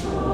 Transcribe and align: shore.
shore. 0.00 0.27